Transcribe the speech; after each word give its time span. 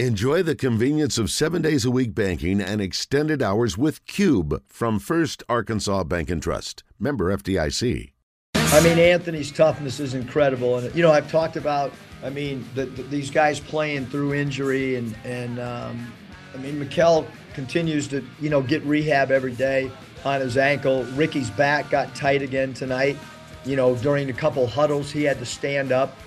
Enjoy 0.00 0.42
the 0.42 0.56
convenience 0.56 1.18
of 1.18 1.30
seven 1.30 1.62
days 1.62 1.84
a 1.84 1.90
week 1.90 2.16
banking 2.16 2.60
and 2.60 2.80
extended 2.80 3.40
hours 3.40 3.78
with 3.78 4.04
Cube 4.06 4.60
from 4.66 4.98
First 4.98 5.44
Arkansas 5.48 6.02
Bank 6.02 6.30
and 6.30 6.42
Trust. 6.42 6.82
Member 6.98 7.32
FDIC. 7.36 8.10
I 8.56 8.80
mean, 8.82 8.98
Anthony's 8.98 9.52
toughness 9.52 10.00
is 10.00 10.14
incredible, 10.14 10.78
and 10.78 10.92
you 10.96 11.02
know, 11.04 11.12
I've 11.12 11.30
talked 11.30 11.54
about. 11.54 11.92
I 12.24 12.30
mean, 12.30 12.68
the, 12.74 12.86
the, 12.86 13.04
these 13.04 13.30
guys 13.30 13.60
playing 13.60 14.06
through 14.06 14.34
injury, 14.34 14.96
and 14.96 15.16
and 15.22 15.60
um, 15.60 16.12
I 16.52 16.56
mean, 16.56 16.84
Makhel 16.84 17.24
continues 17.52 18.08
to 18.08 18.24
you 18.40 18.50
know 18.50 18.62
get 18.62 18.82
rehab 18.82 19.30
every 19.30 19.52
day 19.52 19.92
on 20.24 20.40
his 20.40 20.56
ankle. 20.56 21.04
Ricky's 21.14 21.50
back 21.50 21.88
got 21.88 22.12
tight 22.16 22.42
again 22.42 22.74
tonight. 22.74 23.16
You 23.64 23.76
know, 23.76 23.94
during 23.94 24.28
a 24.28 24.32
couple 24.32 24.66
huddles, 24.66 25.12
he 25.12 25.22
had 25.22 25.38
to 25.38 25.46
stand 25.46 25.92
up 25.92 26.18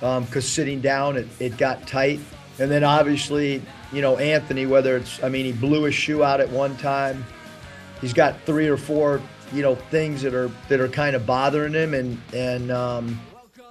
because 0.00 0.34
um, 0.34 0.42
sitting 0.42 0.80
down, 0.80 1.16
it, 1.16 1.28
it 1.38 1.56
got 1.56 1.86
tight. 1.86 2.18
And 2.60 2.70
then 2.70 2.84
obviously, 2.84 3.62
you 3.92 4.02
know, 4.02 4.16
Anthony, 4.18 4.66
whether 4.66 4.96
it's, 4.96 5.22
I 5.22 5.28
mean, 5.28 5.44
he 5.44 5.52
blew 5.52 5.84
his 5.84 5.94
shoe 5.94 6.24
out 6.24 6.40
at 6.40 6.50
one 6.50 6.76
time. 6.76 7.24
He's 8.00 8.12
got 8.12 8.40
three 8.42 8.68
or 8.68 8.76
four, 8.76 9.20
you 9.52 9.62
know, 9.62 9.74
things 9.74 10.22
that 10.22 10.34
are 10.34 10.50
that 10.68 10.80
are 10.80 10.88
kind 10.88 11.16
of 11.16 11.26
bothering 11.26 11.72
him, 11.72 11.94
and 11.94 12.20
and 12.32 12.70
um, 12.70 13.20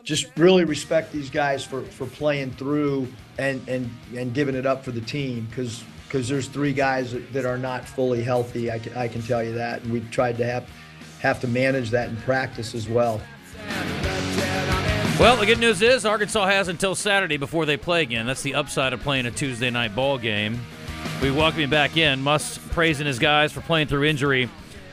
just 0.04 0.28
really 0.38 0.66
respect 0.66 1.14
these 1.14 1.30
guys 1.30 1.64
for 1.64 1.82
for 1.84 2.08
playing 2.08 2.52
through 2.52 3.08
and 3.38 3.66
and 3.70 3.90
and 4.16 4.34
giving 4.34 4.56
it 4.56 4.66
up 4.66 4.84
for 4.84 4.92
the 4.92 5.02
team 5.02 5.46
because 5.50 5.84
because 6.08 6.28
there's 6.28 6.48
three 6.48 6.74
guys 6.74 7.14
that, 7.34 7.46
are 7.46 7.58
not 7.58 7.86
fully 7.86 8.24
healthy. 8.24 8.72
I 8.72 8.80
can, 8.80 8.96
I 8.96 9.10
can 9.10 9.22
tell 9.22 9.44
you 9.44 9.54
that, 9.54 9.84
and 9.84 9.92
we've 9.92 10.10
tried 10.10 10.38
to 10.38 10.46
have 10.46 10.70
have 11.20 11.42
to 11.42 11.48
manage 11.48 11.90
that 11.92 12.10
in 12.10 12.18
practice 12.18 12.76
as 12.76 12.88
well. 12.88 13.22
Well, 15.20 15.36
the 15.36 15.48
good 15.48 15.60
news 15.60 15.82
is 15.82 16.06
Arkansas 16.06 16.46
has 16.46 16.68
until 16.68 16.94
Saturday 16.94 17.38
before 17.38 17.66
they 17.66 17.76
play 17.76 18.04
again. 18.04 18.28
That's 18.28 18.44
the 18.44 18.54
upside 18.54 18.94
of 18.94 19.00
playing 19.02 19.26
a 19.26 19.32
Tuesday 19.32 19.72
night 19.72 19.96
ball 19.96 20.20
game. 20.20 20.60
We 21.24 21.32
welcome 21.32 21.60
you 21.60 21.68
back 21.68 21.98
in. 21.98 22.22
Muss 22.22 22.60
praising 22.60 23.08
his 23.08 23.18
guys 23.18 23.52
for 23.52 23.62
playing 23.62 23.88
through 23.88 24.04
injury. 24.04 24.48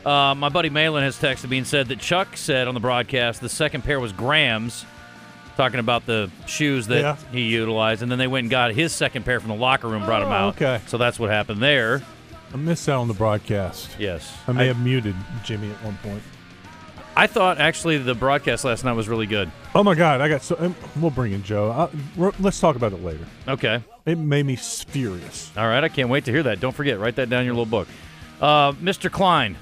Uh, 0.04 0.34
my 0.34 0.48
buddy 0.48 0.70
Malin 0.70 1.02
has 1.02 1.16
texted 1.18 1.50
me 1.50 1.58
and 1.58 1.66
said 1.66 1.88
that 1.88 1.98
Chuck 1.98 2.38
said 2.38 2.68
on 2.68 2.74
the 2.74 2.80
broadcast 2.80 3.42
the 3.42 3.50
second 3.50 3.84
pair 3.84 4.00
was 4.00 4.12
Graham's, 4.12 4.86
talking 5.58 5.78
about 5.78 6.06
the 6.06 6.30
shoes 6.46 6.86
that 6.86 7.00
Yeah. 7.02 7.16
he 7.30 7.42
utilized, 7.42 8.02
and 8.02 8.10
then 8.10 8.18
they 8.18 8.26
went 8.26 8.44
and 8.44 8.50
got 8.50 8.72
his 8.72 8.92
second 8.92 9.24
pair 9.26 9.40
from 9.40 9.50
the 9.50 9.54
locker 9.56 9.88
room, 9.88 10.06
brought 10.06 10.20
them 10.20 10.30
Oh, 10.30 10.34
out. 10.48 10.54
okay. 10.56 10.80
So 10.86 10.96
that's 10.96 11.18
what 11.18 11.28
happened 11.28 11.62
there. 11.62 12.00
I 12.52 12.56
missed 12.56 12.88
out 12.88 13.00
on 13.00 13.08
the 13.08 13.14
broadcast. 13.14 13.90
Yes. 13.98 14.34
I 14.48 14.52
may 14.52 14.64
I- 14.64 14.66
have 14.68 14.80
muted 14.80 15.16
Jimmy 15.44 15.70
at 15.70 15.82
one 15.84 15.98
point. 16.02 16.22
I 17.16 17.26
thought 17.28 17.58
actually 17.58 17.98
the 17.98 18.14
broadcast 18.14 18.64
last 18.64 18.84
night 18.84 18.92
was 18.94 19.08
really 19.08 19.26
good. 19.26 19.50
Oh 19.74 19.84
my 19.84 19.94
God! 19.94 20.20
I 20.20 20.28
got 20.28 20.42
so. 20.42 20.56
um, 20.58 20.74
We'll 21.00 21.10
bring 21.12 21.32
in 21.32 21.42
Joe. 21.44 21.70
I, 21.70 21.88
we're- 22.18 22.32
let's 22.40 22.58
talk 22.58 22.74
about 22.76 22.92
it 22.92 23.02
later. 23.04 23.24
Okay. 23.46 23.82
It 24.04 24.18
made 24.18 24.44
me 24.46 24.56
furious. 24.56 25.50
All 25.56 25.66
right, 25.66 25.82
I 25.82 25.88
can't 25.88 26.08
wait 26.08 26.24
to 26.26 26.30
hear 26.32 26.42
that. 26.42 26.60
Don't 26.60 26.74
forget, 26.74 26.98
write 26.98 27.16
that 27.16 27.30
down 27.30 27.40
in 27.40 27.46
your 27.46 27.54
little 27.54 27.64
book. 27.66 27.88
Uh, 28.40 28.72
Mr. 28.72 29.10
Kleine 29.10 29.56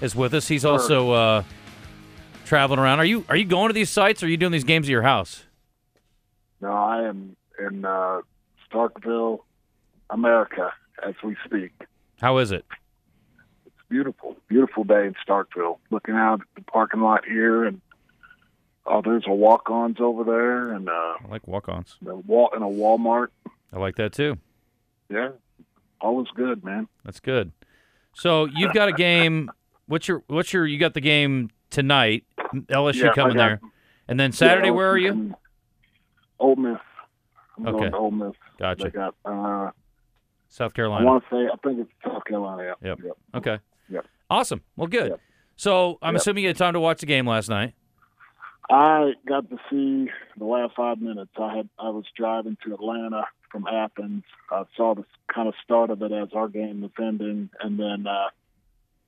is 0.00 0.14
with 0.14 0.34
us. 0.34 0.46
He's 0.48 0.64
also 0.64 1.10
uh, 1.10 1.42
traveling 2.44 2.78
around. 2.78 3.00
Are 3.00 3.04
you 3.04 3.24
are 3.28 3.36
you 3.36 3.44
going 3.46 3.68
to 3.68 3.74
these 3.74 3.90
sites? 3.90 4.22
or 4.22 4.26
Are 4.26 4.28
you 4.28 4.36
doing 4.36 4.52
these 4.52 4.62
games 4.64 4.86
at 4.86 4.90
your 4.90 5.02
house? 5.02 5.44
No, 6.60 6.70
I 6.72 7.02
am 7.08 7.36
in 7.58 7.84
uh, 7.84 8.20
Starkville, 8.70 9.40
America, 10.10 10.72
as 11.04 11.14
we 11.24 11.36
speak. 11.44 11.72
How 12.20 12.38
is 12.38 12.52
it? 12.52 12.64
Beautiful, 13.96 14.36
beautiful 14.48 14.84
day 14.84 15.04
in 15.06 15.14
Starkville. 15.28 15.76
Looking 15.90 16.14
out 16.14 16.40
at 16.40 16.46
the 16.56 16.62
parking 16.62 17.02
lot 17.02 17.26
here, 17.26 17.64
and 17.64 17.82
oh, 18.86 19.02
there's 19.04 19.24
a 19.26 19.34
walk-ons 19.34 19.98
over 20.00 20.24
there, 20.24 20.72
and 20.72 20.88
uh, 20.88 20.92
I 20.92 21.26
like 21.28 21.46
walk-ons. 21.46 21.98
the 22.00 22.14
wall 22.16 22.48
and 22.54 22.62
a 22.64 22.66
Walmart. 22.66 23.26
I 23.70 23.78
like 23.78 23.96
that 23.96 24.14
too. 24.14 24.38
Yeah, 25.10 25.32
always 26.00 26.26
good, 26.34 26.64
man. 26.64 26.88
That's 27.04 27.20
good. 27.20 27.52
So 28.14 28.46
you've 28.46 28.72
got 28.72 28.88
a 28.88 28.92
game. 28.94 29.50
What's 29.88 30.08
your 30.08 30.22
what's 30.26 30.54
your? 30.54 30.66
You 30.66 30.78
got 30.78 30.94
the 30.94 31.02
game 31.02 31.50
tonight. 31.68 32.24
LSU 32.54 32.94
Yes, 32.94 33.10
I 33.12 33.14
coming 33.14 33.36
got- 33.36 33.46
there, 33.46 33.60
and 34.08 34.18
then 34.18 34.32
Saturday. 34.32 34.68
Yeah, 34.68 34.72
where 34.72 34.88
are 34.90 34.96
you? 34.96 35.34
Ole 36.38 36.56
Miss. 36.56 36.78
I'm 37.58 37.66
Okay. 37.74 37.90
Ole 37.94 38.10
Miss. 38.10 38.32
Gotcha. 38.58 38.84
They 38.84 38.90
got. 38.90 39.14
Uh, 39.26 39.70
South 40.48 40.72
Carolina. 40.72 41.06
I 41.06 41.10
want 41.10 41.24
to 41.28 41.36
say. 41.36 41.50
I 41.52 41.56
think 41.62 41.80
it's 41.80 41.90
South 42.02 42.24
Carolina. 42.24 42.74
Yep. 42.82 43.00
Yep. 43.04 43.16
Okay. 43.34 43.58
Yep. 43.88 44.06
Awesome. 44.30 44.62
Well, 44.76 44.88
good. 44.88 45.10
Yep. 45.10 45.20
So 45.56 45.98
I'm 46.02 46.14
Yep. 46.14 46.20
assuming 46.20 46.42
you 46.44 46.48
had 46.48 46.56
time 46.56 46.72
to 46.74 46.80
watch 46.80 47.00
the 47.00 47.06
game 47.06 47.26
last 47.26 47.48
night. 47.48 47.74
I 48.70 49.12
got 49.26 49.50
to 49.50 49.58
see 49.70 50.10
the 50.38 50.44
last 50.44 50.74
five 50.76 51.00
minutes. 51.00 51.32
I 51.38 51.54
had 51.56 51.68
I 51.78 51.90
was 51.90 52.04
driving 52.16 52.56
to 52.64 52.74
Atlanta 52.74 53.24
from 53.50 53.66
Athens. 53.66 54.24
I 54.50 54.64
saw 54.76 54.94
the 54.94 55.04
kind 55.32 55.48
of 55.48 55.54
start 55.62 55.90
of 55.90 56.00
it 56.02 56.12
as 56.12 56.28
our 56.34 56.48
game 56.48 56.80
was 56.80 56.92
ending, 56.98 57.50
and 57.60 57.78
then 57.78 58.06
uh, 58.06 58.28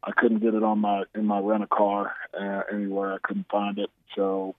I 0.02 0.10
couldn't 0.12 0.40
get 0.40 0.54
it 0.54 0.62
on 0.62 0.80
my 0.80 1.04
in 1.14 1.24
my 1.26 1.38
rental 1.38 1.68
car 1.68 2.14
uh, 2.38 2.62
anywhere. 2.70 3.14
I 3.14 3.18
couldn't 3.22 3.46
find 3.50 3.78
it. 3.78 3.90
So 4.14 4.54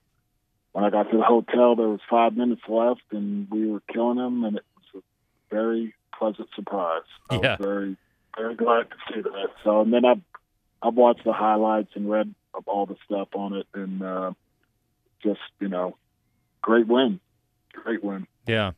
when 0.72 0.84
I 0.84 0.90
got 0.90 1.04
to 1.10 1.16
the 1.18 1.22
hotel, 1.22 1.76
there 1.76 1.88
was 1.88 2.00
five 2.10 2.36
minutes 2.36 2.62
left, 2.66 3.02
and 3.12 3.46
we 3.50 3.70
were 3.70 3.82
killing 3.92 4.16
them, 4.18 4.42
and 4.44 4.56
it 4.56 4.64
was 4.92 5.02
a 5.02 5.54
very 5.54 5.94
pleasant 6.18 6.48
surprise. 6.56 7.02
I 7.30 7.38
Yeah. 7.40 7.56
very 7.58 7.96
very 8.36 8.54
glad 8.54 8.86
to 8.90 8.96
see 9.14 9.20
that. 9.20 9.48
So 9.64 9.80
and 9.82 9.92
then 9.92 10.04
I've 10.04 10.20
I've 10.82 10.94
watched 10.94 11.24
the 11.24 11.32
highlights 11.32 11.90
and 11.94 12.08
read 12.10 12.34
all 12.66 12.86
the 12.86 12.96
stuff 13.04 13.28
on 13.34 13.54
it, 13.54 13.66
and. 13.74 14.02
Uh, 14.02 14.32
just 15.22 15.40
you 15.60 15.68
know, 15.68 15.96
great 16.62 16.86
win, 16.86 17.18
great 17.72 18.04
win. 18.04 18.26
Yeah. 18.46 18.72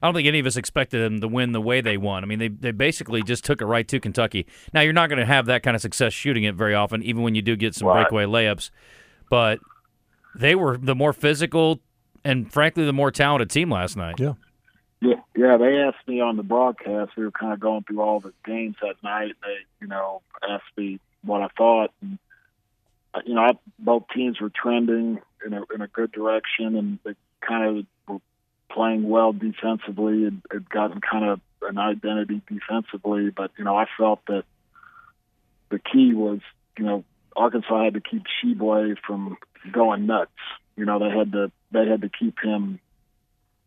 I 0.00 0.06
don't 0.06 0.14
think 0.14 0.26
any 0.26 0.40
of 0.40 0.46
us 0.46 0.56
expected 0.56 1.02
them 1.02 1.20
to 1.20 1.28
win 1.28 1.52
the 1.52 1.60
way 1.60 1.80
they 1.82 1.96
won. 1.98 2.24
I 2.24 2.26
mean, 2.26 2.38
they 2.38 2.48
they 2.48 2.72
basically 2.72 3.22
just 3.22 3.44
took 3.44 3.60
it 3.60 3.66
right 3.66 3.86
to 3.88 4.00
Kentucky. 4.00 4.46
Now 4.72 4.80
you're 4.80 4.94
not 4.94 5.10
going 5.10 5.20
to 5.20 5.26
have 5.26 5.46
that 5.46 5.62
kind 5.62 5.76
of 5.76 5.82
success 5.82 6.12
shooting 6.12 6.44
it 6.44 6.54
very 6.54 6.74
often, 6.74 7.02
even 7.02 7.22
when 7.22 7.34
you 7.34 7.42
do 7.42 7.54
get 7.54 7.74
some 7.74 7.86
Right. 7.86 8.08
breakaway 8.08 8.24
layups. 8.24 8.70
But 9.30 9.60
they 10.34 10.54
were 10.54 10.78
the 10.78 10.94
more 10.94 11.12
physical 11.12 11.80
and 12.24 12.50
frankly 12.50 12.84
the 12.86 12.92
more 12.92 13.10
talented 13.12 13.50
team 13.50 13.70
last 13.70 13.96
night. 13.96 14.18
Yeah. 14.18 14.32
Yeah, 15.02 15.20
yeah. 15.36 15.56
They 15.56 15.78
asked 15.78 16.06
me 16.06 16.20
on 16.20 16.36
the 16.36 16.44
broadcast. 16.44 17.16
We 17.16 17.24
were 17.24 17.32
kind 17.32 17.52
of 17.52 17.58
going 17.58 17.82
through 17.82 18.00
all 18.00 18.20
the 18.20 18.32
games 18.44 18.76
that 18.82 19.02
night. 19.02 19.32
They, 19.42 19.56
you 19.80 19.88
know, 19.88 20.22
asked 20.48 20.76
me 20.76 21.00
what 21.24 21.42
I 21.42 21.48
thought, 21.58 21.90
and 22.00 22.20
uh, 23.12 23.20
you 23.26 23.34
know, 23.34 23.40
I, 23.40 23.52
both 23.80 24.04
teams 24.14 24.40
were 24.40 24.50
trending 24.50 25.20
in 25.44 25.54
a 25.54 25.62
in 25.74 25.80
a 25.80 25.88
good 25.88 26.12
direction, 26.12 26.76
and 26.76 26.98
they 27.04 27.16
kind 27.40 27.78
of 27.78 27.86
were 28.06 28.20
playing 28.70 29.08
well 29.08 29.32
defensively. 29.32 30.24
and 30.24 30.40
had 30.52 30.70
gotten 30.70 31.00
kind 31.00 31.24
of 31.24 31.40
an 31.62 31.78
identity 31.78 32.40
defensively, 32.48 33.30
but 33.30 33.50
you 33.58 33.64
know, 33.64 33.76
I 33.76 33.86
felt 33.98 34.20
that 34.28 34.44
the 35.70 35.80
key 35.80 36.14
was, 36.14 36.38
you 36.78 36.84
know, 36.84 37.04
Arkansas 37.34 37.84
had 37.84 37.94
to 37.94 38.00
keep 38.00 38.22
Tshiebwe 38.22 38.98
from 39.04 39.36
going 39.72 40.06
nuts. 40.06 40.30
You 40.76 40.84
know, 40.84 41.00
they 41.00 41.10
had 41.10 41.32
to 41.32 41.50
they 41.72 41.88
had 41.88 42.02
to 42.02 42.08
keep 42.08 42.38
him 42.38 42.78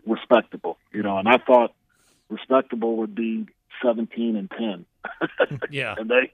respectable. 0.05 0.77
You 0.91 1.03
know, 1.03 1.17
and 1.17 1.27
I 1.27 1.37
thought 1.37 1.73
respectable 2.29 2.97
would 2.97 3.15
be 3.15 3.47
seventeen 3.83 4.35
and 4.35 4.49
ten, 4.51 4.85
Yeah. 5.69 5.95
and 5.97 6.09
they 6.09 6.31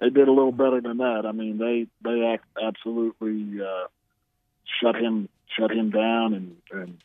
they 0.00 0.10
did 0.10 0.28
a 0.28 0.32
little 0.32 0.52
better 0.52 0.80
than 0.80 0.98
that. 0.98 1.24
I 1.26 1.32
mean, 1.32 1.58
they 1.58 1.86
they 2.08 2.24
act, 2.26 2.44
absolutely 2.62 3.60
uh, 3.62 3.86
shut 4.80 4.96
him 4.96 5.28
shut 5.56 5.70
him 5.70 5.90
down, 5.90 6.34
and 6.34 6.56
and 6.72 6.98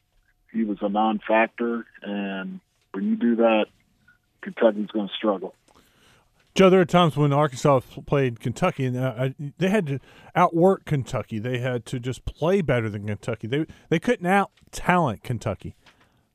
he 0.51 0.63
was 0.63 0.77
a 0.81 0.89
non-factor. 0.89 1.85
And 2.01 2.59
when 2.93 3.05
you 3.05 3.15
do 3.15 3.35
that, 3.37 3.65
Kentucky's 4.41 4.91
going 4.91 5.07
to 5.07 5.13
struggle. 5.13 5.55
Joe, 6.55 6.69
there 6.69 6.81
are 6.81 6.85
times 6.85 7.17
when 7.17 7.33
Arkansas 7.33 7.79
played 8.05 8.39
Kentucky, 8.39 8.85
and 8.85 8.95
uh, 8.95 9.29
they 9.57 9.69
had 9.69 9.87
to 9.87 9.99
outwork 10.35 10.85
Kentucky. 10.85 11.39
They 11.39 11.57
had 11.57 11.83
to 11.87 11.99
just 11.99 12.25
play 12.25 12.61
better 12.61 12.89
than 12.91 13.07
Kentucky. 13.07 13.47
They 13.47 13.65
they 13.89 13.97
couldn't 13.97 14.27
out 14.27 14.51
talent 14.71 15.23
Kentucky. 15.23 15.73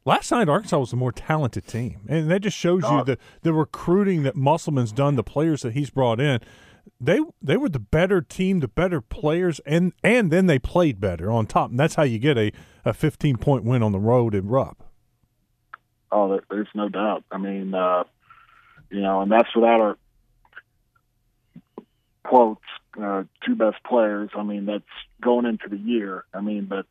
Last 0.09 0.31
night, 0.31 0.49
Arkansas 0.49 0.79
was 0.79 0.91
the 0.91 0.97
more 0.97 1.13
talented 1.13 1.67
team, 1.67 2.01
and 2.09 2.31
that 2.31 2.41
just 2.41 2.57
shows 2.57 2.83
you 2.83 3.05
the 3.05 3.19
the 3.43 3.53
recruiting 3.53 4.22
that 4.22 4.34
Musselman's 4.34 4.91
done, 4.91 5.16
the 5.16 5.22
players 5.22 5.60
that 5.60 5.75
he's 5.75 5.91
brought 5.91 6.19
in. 6.19 6.41
They 6.99 7.21
they 7.43 7.59
were 7.59 7.69
the 7.69 7.78
better 7.78 8.22
team, 8.22 8.60
the 8.60 8.69
better 8.69 9.03
players, 9.03 9.60
and 9.66 9.93
and 10.03 10.31
then 10.31 10.47
they 10.47 10.59
played 10.59 10.99
better 10.99 11.31
on 11.31 11.45
top, 11.45 11.69
and 11.69 11.78
that's 11.78 11.97
how 11.97 12.05
you 12.05 12.19
get 12.19 12.39
a, 12.39 12.53
a 12.87 12.95
fifteen 12.95 13.37
point 13.37 13.65
win 13.65 13.83
on 13.83 13.93
the 13.93 13.99
road 13.99 14.34
in 14.34 14.49
Rupp. 14.49 14.83
Oh, 16.11 16.41
there's 16.49 16.69
no 16.75 16.89
doubt. 16.89 17.25
I 17.31 17.37
mean, 17.37 17.75
uh, 17.75 18.04
you 18.91 19.03
know, 19.03 19.21
and 19.21 19.31
that's 19.31 19.54
without 19.54 19.81
our 19.83 19.99
quotes 22.25 22.65
uh, 22.99 23.25
two 23.45 23.57
best 23.57 23.84
players. 23.84 24.31
I 24.34 24.43
mean, 24.43 24.65
that's 24.65 24.84
going 25.21 25.45
into 25.45 25.69
the 25.69 25.77
year. 25.77 26.25
I 26.33 26.41
mean, 26.41 26.65
but 26.65 26.87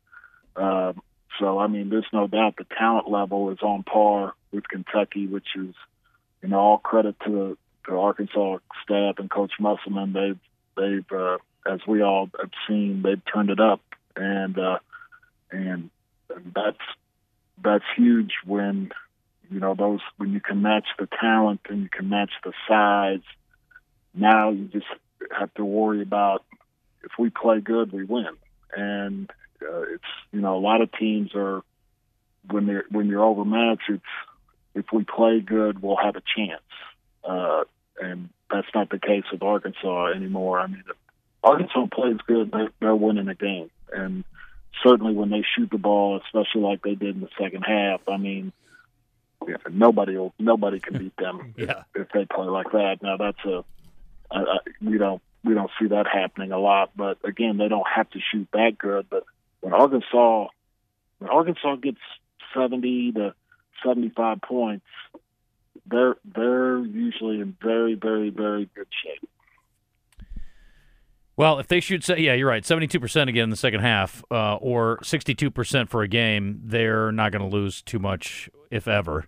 uh, 0.54 0.92
so 1.38 1.58
I 1.58 1.66
mean, 1.66 1.90
there's 1.90 2.06
no 2.12 2.26
doubt 2.26 2.56
the 2.56 2.66
talent 2.78 3.10
level 3.10 3.50
is 3.50 3.58
on 3.62 3.82
par 3.82 4.34
with 4.52 4.68
Kentucky, 4.68 5.26
which 5.26 5.48
is 5.56 5.74
you 6.42 6.48
know 6.48 6.58
all 6.58 6.78
credit 6.78 7.16
to 7.24 7.56
the 7.86 7.94
Arkansas 7.94 8.58
staff 8.82 9.16
and 9.18 9.30
Coach 9.30 9.52
Musselman. 9.60 10.12
They've 10.12 10.38
they've 10.76 11.12
uh, 11.12 11.38
as 11.66 11.80
we 11.86 12.02
all 12.02 12.30
have 12.38 12.50
seen, 12.66 13.02
they've 13.02 13.22
turned 13.32 13.50
it 13.50 13.60
up, 13.60 13.80
and 14.16 14.58
uh, 14.58 14.78
and 15.50 15.90
that's 16.54 16.78
that's 17.62 17.84
huge 17.96 18.32
when 18.44 18.92
you 19.50 19.60
know, 19.60 19.74
those 19.74 20.00
when 20.16 20.32
you 20.32 20.40
can 20.40 20.62
match 20.62 20.86
the 20.98 21.08
talent 21.20 21.60
and 21.68 21.82
you 21.82 21.88
can 21.88 22.08
match 22.08 22.32
the 22.44 22.52
size, 22.68 23.22
now 24.14 24.50
you 24.50 24.66
just 24.66 24.86
have 25.36 25.52
to 25.54 25.64
worry 25.64 26.02
about 26.02 26.44
if 27.02 27.12
we 27.18 27.30
play 27.30 27.60
good, 27.60 27.92
we 27.92 28.04
win. 28.04 28.36
And 28.76 29.30
uh, 29.62 29.82
it's 29.82 30.04
you 30.32 30.40
know 30.40 30.56
a 30.56 30.60
lot 30.60 30.80
of 30.80 30.90
teams 30.92 31.30
are 31.34 31.62
when 32.50 32.66
they're 32.66 32.84
when 32.90 33.06
you're 33.08 33.24
overmatched, 33.24 33.88
it's 33.88 34.02
if 34.74 34.86
we 34.92 35.04
play 35.04 35.40
good, 35.40 35.82
we'll 35.82 35.96
have 35.96 36.16
a 36.16 36.22
chance. 36.36 36.62
Uh, 37.24 37.64
and 38.00 38.28
that's 38.50 38.68
not 38.74 38.90
the 38.90 38.98
case 38.98 39.24
with 39.32 39.42
Arkansas 39.42 40.12
anymore. 40.14 40.60
I 40.60 40.66
mean, 40.68 40.84
if 40.88 40.96
Arkansas 41.42 41.86
plays 41.92 42.18
good, 42.26 42.50
they're, 42.52 42.70
they're 42.80 42.94
winning 42.94 43.26
the 43.26 43.34
game. 43.34 43.70
And 43.92 44.24
certainly 44.82 45.14
when 45.14 45.30
they 45.30 45.42
shoot 45.56 45.70
the 45.70 45.78
ball, 45.78 46.20
especially 46.24 46.62
like 46.62 46.82
they 46.82 46.94
did 46.94 47.16
in 47.16 47.20
the 47.20 47.28
second 47.40 47.62
half, 47.62 48.00
I 48.08 48.16
mean, 48.18 48.52
yeah, 49.46 49.56
nobody 49.70 50.16
will, 50.16 50.32
nobody 50.38 50.78
can 50.80 50.98
beat 50.98 51.16
them 51.16 51.54
Yeah. 51.58 51.82
if, 51.94 52.02
if 52.02 52.08
they 52.12 52.24
play 52.24 52.46
like 52.46 52.70
that. 52.72 52.98
Now 53.02 53.16
that's 53.16 53.44
a 53.44 53.64
I, 54.30 54.40
I, 54.40 54.58
we 54.82 54.98
don't 54.98 55.22
we 55.44 55.54
don't 55.54 55.70
see 55.80 55.88
that 55.88 56.06
happening 56.06 56.52
a 56.52 56.58
lot, 56.58 56.90
but 56.96 57.18
again, 57.24 57.56
they 57.58 57.68
don't 57.68 57.86
have 57.88 58.10
to 58.10 58.20
shoot 58.32 58.48
that 58.52 58.76
good. 58.78 59.06
But 59.08 59.24
when 59.60 59.72
Arkansas 59.72 60.46
when 61.18 61.30
Arkansas 61.30 61.76
gets 61.76 61.98
seventy 62.54 63.12
to 63.12 63.34
seventy 63.84 64.10
five 64.10 64.40
points, 64.42 64.86
they're 65.86 66.16
they're 66.24 66.78
usually 66.78 67.40
in 67.40 67.56
very 67.60 67.94
very 67.94 68.30
very 68.30 68.68
good 68.74 68.88
shape. 69.02 69.28
Well, 71.36 71.60
if 71.60 71.68
they 71.68 71.78
shoot, 71.78 72.02
say, 72.02 72.18
yeah, 72.18 72.34
you're 72.34 72.48
right, 72.48 72.64
72% 72.64 73.28
again 73.28 73.44
in 73.44 73.50
the 73.50 73.54
second 73.54 73.78
half, 73.78 74.24
uh, 74.28 74.56
or 74.56 74.98
62% 75.04 75.88
for 75.88 76.02
a 76.02 76.08
game, 76.08 76.60
they're 76.64 77.12
not 77.12 77.30
going 77.30 77.48
to 77.48 77.56
lose 77.56 77.80
too 77.80 78.00
much, 78.00 78.50
if 78.72 78.88
ever. 78.88 79.24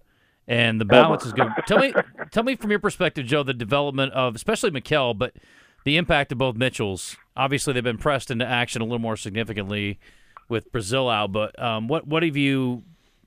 And 0.49 0.81
the 0.81 0.85
balance 0.85 1.25
is 1.25 1.33
good. 1.33 1.47
tell 1.69 1.79
me, 1.79 1.95
tell 2.33 2.43
me 2.43 2.57
from 2.57 2.71
your 2.71 2.81
perspective, 2.81 3.27
Joe, 3.27 3.45
the 3.45 3.55
development 3.55 4.13
of 4.13 4.35
especially 4.35 4.73
Makhel, 4.73 5.17
but 5.17 5.35
the 5.85 5.97
impact 5.97 6.33
of 6.33 6.39
both 6.39 6.57
Mitchells. 6.57 7.17
Obviously, 7.37 7.73
they've 7.75 7.85
been 7.85 7.97
pressed 7.97 8.33
into 8.33 8.45
action 8.45 8.83
a 8.83 8.85
little 8.85 8.99
more 8.99 9.17
significantly 9.17 10.01
with 10.51 10.71
Brazile 10.73 11.13
out. 11.13 11.33
But 11.33 11.61
um, 11.63 11.89
what 11.89 12.07
what 12.07 12.23
have 12.23 12.37
you 12.37 12.83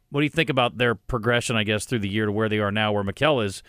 what 0.09 0.21
do 0.21 0.25
you 0.25 0.29
think 0.29 0.49
about 0.49 0.77
their 0.77 0.95
progression? 0.95 1.55
I 1.55 1.63
guess 1.63 1.85
through 1.85 1.99
the 1.99 2.09
year 2.09 2.25
to 2.25 2.31
where 2.31 2.49
they 2.49 2.59
are 2.59 2.71
now, 2.71 2.91
where 2.91 3.03
Makhel 3.03 3.43
is. 3.43 3.63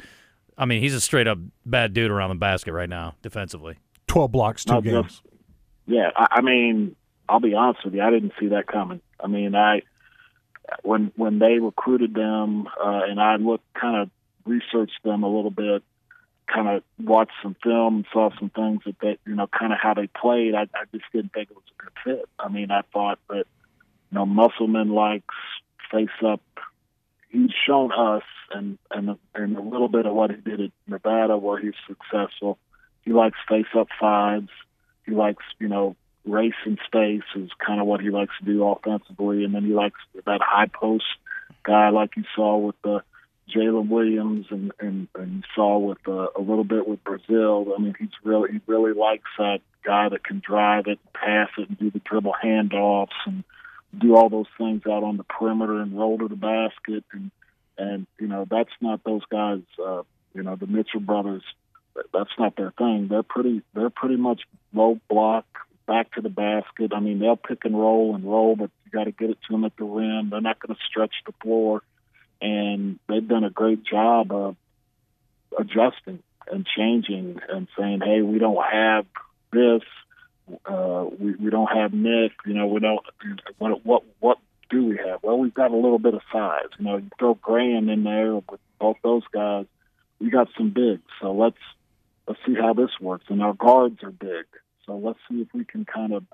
I 0.56 0.66
mean, 0.66 0.80
he's 0.80 0.94
a 0.94 1.00
straight 1.00 1.26
up 1.26 1.38
bad 1.66 1.94
dude 1.94 2.12
around 2.12 2.28
the 2.28 2.36
basket 2.36 2.72
right 2.72 2.88
now, 2.88 3.16
defensively. 3.22 3.76
12 4.06 4.30
blocks, 4.30 4.64
two 4.64 4.74
Not 4.74 4.84
games. 4.84 5.20
Yeah, 5.86 6.10
I, 6.14 6.26
I 6.30 6.40
mean, 6.42 6.94
I'll 7.28 7.40
be 7.40 7.54
honest 7.54 7.84
with 7.84 7.94
you, 7.94 8.02
I 8.02 8.10
didn't 8.10 8.34
see 8.38 8.48
that 8.48 8.68
coming. 8.68 9.00
I 9.18 9.26
mean, 9.26 9.56
I 9.56 9.82
when 10.82 11.12
when 11.16 11.38
they 11.38 11.58
recruited 11.58 12.14
them, 12.14 12.66
uh, 12.66 13.00
and 13.08 13.20
I 13.20 13.36
looked 13.36 13.64
kind 13.74 13.96
of 13.96 14.10
researched 14.44 15.02
them 15.02 15.22
a 15.22 15.28
little 15.28 15.50
bit, 15.50 15.82
kind 16.46 16.68
of 16.68 16.82
watched 17.02 17.32
some 17.42 17.56
film, 17.62 18.04
saw 18.12 18.30
some 18.38 18.50
things 18.50 18.82
that 18.86 18.96
they, 19.00 19.18
you 19.26 19.34
know, 19.34 19.46
kind 19.46 19.72
of 19.72 19.78
how 19.82 19.94
they 19.94 20.06
played. 20.06 20.54
I, 20.54 20.62
I 20.74 20.84
just 20.92 21.04
didn't 21.12 21.32
think 21.32 21.50
it 21.50 21.56
was 21.56 21.63
a 21.63 21.63
good 21.63 21.63
fit. 22.02 22.28
I 22.38 22.48
mean, 22.48 22.70
I 22.70 22.82
thought 22.92 23.18
that 23.28 23.44
you 24.10 24.18
know, 24.18 24.26
Musselman 24.26 24.90
likes 24.90 25.34
face 25.90 26.08
up. 26.24 26.42
He's 27.30 27.50
shown 27.66 27.90
us, 27.92 28.22
and 28.52 28.78
and 28.90 29.16
and 29.34 29.56
a 29.56 29.60
little 29.60 29.88
bit 29.88 30.06
of 30.06 30.14
what 30.14 30.30
he 30.30 30.36
did 30.36 30.60
at 30.60 30.70
Nevada, 30.86 31.36
where 31.36 31.58
he's 31.58 31.74
successful. 31.86 32.58
He 33.02 33.12
likes 33.12 33.36
face 33.48 33.66
up 33.76 33.88
fives. 34.00 34.50
He 35.04 35.12
likes, 35.12 35.44
you 35.58 35.68
know, 35.68 35.96
race 36.24 36.54
in 36.64 36.78
space 36.86 37.22
is 37.36 37.50
kind 37.64 37.80
of 37.80 37.86
what 37.86 38.00
he 38.00 38.10
likes 38.10 38.32
to 38.38 38.44
do 38.44 38.64
offensively, 38.64 39.44
and 39.44 39.54
then 39.54 39.64
he 39.64 39.72
likes 39.72 40.00
that 40.26 40.40
high 40.42 40.66
post 40.72 41.04
guy 41.62 41.90
like 41.90 42.16
you 42.16 42.24
saw 42.34 42.56
with 42.56 42.76
the 42.82 43.02
Jaylin 43.50 43.88
Williams, 43.88 44.46
and 44.50 44.72
and 44.80 45.08
and 45.14 45.44
saw 45.54 45.78
with 45.78 45.98
uh, 46.06 46.28
a 46.36 46.40
little 46.40 46.64
bit 46.64 46.86
with 46.86 47.02
Brazile. 47.04 47.74
I 47.76 47.80
mean, 47.80 47.94
he's 47.98 48.10
really 48.22 48.52
he 48.52 48.60
really 48.66 48.92
likes 48.92 49.28
that 49.38 49.60
guy 49.84 50.08
that 50.08 50.24
can 50.24 50.40
drive 50.44 50.86
it, 50.86 50.98
pass 51.12 51.48
it, 51.58 51.68
and 51.68 51.78
do 51.78 51.90
the 51.90 52.00
dribble 52.00 52.34
handoffs, 52.42 53.08
and 53.26 53.44
do 53.98 54.16
all 54.16 54.28
those 54.28 54.46
things 54.58 54.82
out 54.86 55.04
on 55.04 55.16
the 55.16 55.24
perimeter 55.24 55.80
and 55.80 55.98
roll 55.98 56.18
to 56.18 56.28
the 56.28 56.36
basket, 56.36 57.04
and 57.12 57.30
and 57.76 58.06
you 58.18 58.26
know 58.26 58.46
that's 58.50 58.72
not 58.80 59.04
those 59.04 59.24
guys. 59.30 59.60
Uh, 59.84 60.02
you 60.34 60.42
know, 60.42 60.56
the 60.56 60.66
Mitchell 60.66 61.00
brothers 61.00 61.42
that's 62.12 62.30
not 62.38 62.56
their 62.56 62.72
thing. 62.72 63.08
They're 63.08 63.22
pretty 63.22 63.62
they're 63.74 63.90
pretty 63.90 64.16
much 64.16 64.42
low 64.72 65.00
block, 65.08 65.46
back 65.86 66.12
to 66.14 66.20
the 66.20 66.28
basket. 66.28 66.92
I 66.94 67.00
mean, 67.00 67.18
they'll 67.18 67.36
pick 67.36 67.64
and 67.64 67.78
roll 67.78 68.14
and 68.14 68.24
roll, 68.24 68.56
but 68.56 68.70
you 68.84 68.90
got 68.90 69.04
to 69.04 69.12
get 69.12 69.30
it 69.30 69.38
to 69.46 69.52
them 69.52 69.64
at 69.64 69.76
the 69.76 69.84
rim. 69.84 70.30
They're 70.30 70.40
not 70.40 70.58
going 70.60 70.74
to 70.74 70.80
stretch 70.88 71.14
the 71.26 71.32
floor, 71.42 71.82
and 72.44 72.98
they've 73.08 73.26
done 73.26 73.44
a 73.44 73.50
great 73.50 73.84
job 73.84 74.30
of 74.30 74.56
adjusting 75.58 76.22
and 76.52 76.66
changing 76.66 77.40
and 77.48 77.68
saying, 77.78 78.02
"Hey, 78.04 78.20
we 78.20 78.38
don't 78.38 78.62
have 78.62 79.06
this. 79.50 79.82
Uh, 80.66 81.06
we 81.18 81.34
we 81.36 81.50
don't 81.50 81.74
have 81.74 81.94
Nick. 81.94 82.32
You 82.44 82.52
know, 82.52 82.66
we 82.66 82.80
don't. 82.80 83.00
What 83.58 83.84
what 83.84 84.02
what 84.20 84.38
do 84.68 84.84
we 84.84 84.98
have? 84.98 85.22
Well, 85.22 85.38
we've 85.38 85.54
got 85.54 85.70
a 85.70 85.76
little 85.76 85.98
bit 85.98 86.12
of 86.12 86.20
size. 86.30 86.68
You 86.78 86.84
know, 86.84 86.96
you 86.98 87.10
throw 87.18 87.34
Graham 87.34 87.88
in 87.88 88.04
there 88.04 88.34
with 88.34 88.60
both 88.78 88.98
those 89.02 89.24
guys. 89.32 89.64
We 90.20 90.28
got 90.28 90.48
some 90.56 90.70
bigs. 90.70 91.02
So 91.22 91.32
let's 91.32 91.56
let's 92.28 92.40
see 92.46 92.54
how 92.54 92.74
this 92.74 92.90
works. 93.00 93.24
And 93.28 93.42
our 93.42 93.54
guards 93.54 94.02
are 94.02 94.10
big. 94.10 94.44
So 94.84 94.96
let's 94.98 95.18
see 95.30 95.40
if 95.40 95.48
we 95.54 95.64
can 95.64 95.86
kind 95.86 96.12
of 96.12 96.24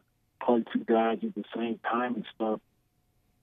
play 0.43 0.65
two 0.73 0.85
guys 0.85 1.19
at 1.23 1.35
the 1.37 1.45
same 1.55 1.79
time 1.89 2.17
and 2.17 2.25
start, 2.35 2.61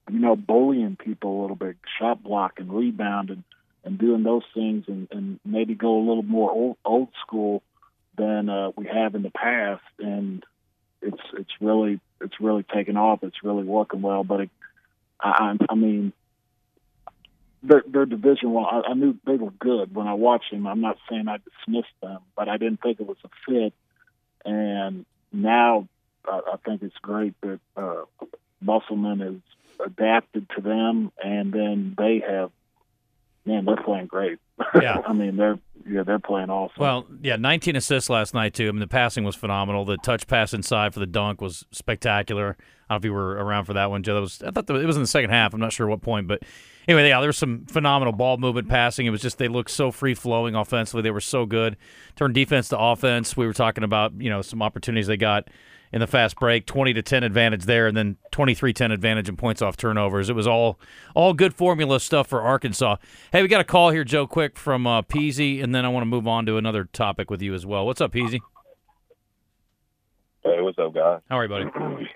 you 0.08 0.18
know, 0.18 0.36
bullying 0.36 0.96
people 0.96 1.38
a 1.38 1.42
little 1.42 1.56
bit, 1.56 1.76
shot 1.98 2.22
block 2.22 2.54
and 2.58 2.72
rebound 2.72 3.30
and, 3.30 3.44
and 3.84 3.98
doing 3.98 4.22
those 4.22 4.44
things 4.54 4.84
and, 4.88 5.08
and 5.10 5.40
maybe 5.44 5.74
go 5.74 5.98
a 5.98 6.06
little 6.06 6.22
more 6.22 6.50
old, 6.50 6.76
old 6.84 7.08
school 7.26 7.62
than 8.16 8.48
uh, 8.48 8.70
we 8.76 8.86
have 8.86 9.14
in 9.14 9.22
the 9.22 9.30
past. 9.30 9.82
And 9.98 10.44
it's 11.00 11.22
it's 11.34 11.52
really 11.60 12.00
it's 12.20 12.40
really 12.40 12.64
taken 12.64 12.96
off. 12.96 13.22
It's 13.22 13.44
really 13.44 13.64
working 13.64 14.02
well. 14.02 14.24
But 14.24 14.40
it, 14.40 14.50
I, 15.20 15.56
I 15.68 15.74
mean, 15.74 16.12
their, 17.62 17.82
their 17.86 18.06
division 18.06 18.50
one, 18.50 18.66
I, 18.66 18.90
I 18.90 18.94
knew 18.94 19.16
they 19.26 19.36
were 19.36 19.50
good 19.50 19.94
when 19.94 20.06
I 20.06 20.14
watched 20.14 20.50
them. 20.50 20.66
I'm 20.66 20.80
not 20.80 20.98
saying 21.08 21.28
I 21.28 21.38
dismissed 21.38 21.94
them, 22.02 22.18
but 22.36 22.48
I 22.48 22.56
didn't 22.56 22.80
think 22.82 23.00
it 23.00 23.06
was 23.06 23.16
a 23.24 23.28
fit. 23.46 23.72
And 24.44 25.04
now 25.32 25.88
I, 26.24 26.40
I 26.52 26.56
think 26.64 26.82
it's 26.82 26.96
great 27.02 27.34
that 27.42 27.60
uh, 27.76 28.02
Musselman 28.60 29.20
has 29.20 29.34
adapted 29.84 30.48
to 30.56 30.62
them, 30.62 31.12
and 31.22 31.52
then 31.52 31.94
they 31.96 32.22
have. 32.26 32.50
Man, 33.44 33.64
they're 33.64 33.76
playing 33.76 34.06
great. 34.06 34.38
Yeah. 34.82 35.00
I 35.06 35.12
mean, 35.12 35.36
they're 35.36 35.58
yeah, 35.88 36.02
they're 36.02 36.18
playing 36.18 36.50
awesome. 36.50 36.74
Well, 36.78 37.06
yeah, 37.22 37.36
19 37.36 37.76
assists 37.76 38.10
last 38.10 38.34
night 38.34 38.54
too. 38.54 38.68
I 38.68 38.72
mean, 38.72 38.80
the 38.80 38.86
passing 38.88 39.24
was 39.24 39.34
phenomenal. 39.36 39.84
The 39.84 39.96
touch 39.98 40.26
pass 40.26 40.52
inside 40.52 40.92
for 40.92 41.00
the 41.00 41.06
dunk 41.06 41.40
was 41.40 41.64
spectacular. 41.70 42.56
I 42.90 42.94
don't 42.94 42.96
know 42.96 42.96
if 42.96 43.04
you 43.04 43.12
were 43.12 43.36
around 43.36 43.64
for 43.64 43.74
that 43.74 43.88
one, 43.88 44.02
Joe. 44.02 44.14
That 44.14 44.20
was 44.20 44.42
I 44.42 44.50
thought 44.50 44.68
it 44.68 44.86
was 44.86 44.96
in 44.96 45.02
the 45.02 45.08
second 45.08 45.30
half. 45.30 45.54
I'm 45.54 45.60
not 45.60 45.72
sure 45.72 45.86
what 45.86 46.02
point, 46.02 46.28
but 46.28 46.42
anyway, 46.86 47.08
yeah, 47.08 47.20
there 47.20 47.28
was 47.28 47.38
some 47.38 47.64
phenomenal 47.66 48.12
ball 48.12 48.36
movement, 48.36 48.68
passing. 48.68 49.06
It 49.06 49.10
was 49.10 49.22
just 49.22 49.38
they 49.38 49.48
looked 49.48 49.70
so 49.70 49.90
free 49.90 50.14
flowing 50.14 50.54
offensively. 50.54 51.02
They 51.02 51.10
were 51.10 51.20
so 51.20 51.46
good. 51.46 51.76
Turned 52.16 52.34
defense 52.34 52.68
to 52.70 52.78
offense. 52.78 53.36
We 53.36 53.46
were 53.46 53.54
talking 53.54 53.84
about 53.84 54.12
you 54.20 54.30
know 54.30 54.42
some 54.42 54.60
opportunities 54.62 55.06
they 55.06 55.16
got 55.16 55.48
in 55.92 56.00
the 56.00 56.06
fast 56.06 56.36
break, 56.36 56.66
20 56.66 56.94
to 56.94 57.02
10 57.02 57.22
advantage 57.22 57.64
there, 57.64 57.86
and 57.86 57.96
then 57.96 58.16
23-10 58.32 58.92
advantage 58.92 59.28
in 59.28 59.36
points 59.36 59.62
off 59.62 59.76
turnovers. 59.76 60.28
It 60.28 60.36
was 60.36 60.46
all 60.46 60.78
all 61.14 61.32
good 61.34 61.54
formula 61.54 62.00
stuff 62.00 62.26
for 62.26 62.42
Arkansas. 62.42 62.96
Hey, 63.32 63.42
we 63.42 63.48
got 63.48 63.60
a 63.60 63.64
call 63.64 63.90
here, 63.90 64.04
Joe, 64.04 64.26
quick 64.26 64.56
from 64.56 64.86
uh, 64.86 65.02
Peasy, 65.02 65.62
and 65.62 65.74
then 65.74 65.84
I 65.84 65.88
want 65.88 66.02
to 66.02 66.06
move 66.06 66.26
on 66.28 66.46
to 66.46 66.56
another 66.56 66.84
topic 66.84 67.30
with 67.30 67.42
you 67.42 67.54
as 67.54 67.64
well. 67.64 67.86
What's 67.86 68.00
up, 68.00 68.12
Peasy? 68.12 68.40
Hey, 70.44 70.60
what's 70.60 70.78
up, 70.78 70.94
guys? 70.94 71.20
How 71.28 71.38
are 71.38 71.44
you, 71.44 71.48
buddy? 71.48 71.64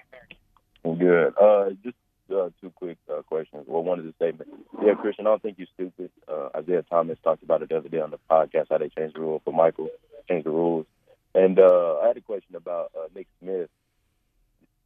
I'm 0.85 0.99
good. 0.99 1.35
Uh, 1.41 1.71
just 1.85 1.97
uh, 2.33 2.50
two 2.61 2.71
quick 2.71 2.99
uh, 3.12 3.23
questions. 3.23 3.64
Well, 3.67 3.83
one 3.83 4.00
is 4.00 4.07
a 4.07 4.12
statement. 4.14 4.50
Yeah, 4.83 4.95
Christian, 4.95 5.26
I 5.26 5.31
don't 5.31 5.43
think 5.43 5.59
you're 5.59 5.69
stupid. 5.75 6.11
Uh, 6.26 6.49
Isaiah 6.57 6.83
Thomas 6.83 7.19
talked 7.23 7.43
about 7.43 7.62
it 7.62 7.69
the 7.69 7.76
other 7.76 7.88
day 7.88 8.00
on 8.00 8.11
the 8.11 8.19
podcast 8.31 8.67
how 8.71 8.79
they 8.79 8.88
changed 8.88 9.17
the 9.17 9.21
rule 9.21 9.41
for 9.45 9.52
Michael, 9.52 9.88
changed 10.29 10.47
the 10.47 10.50
rules. 10.50 10.87
And 11.35 11.59
uh, 11.59 11.99
I 12.03 12.09
had 12.09 12.17
a 12.17 12.21
question 12.21 12.57
about 12.57 12.93
uh, 12.97 13.09
Nick 13.15 13.27
Smith. 13.41 13.71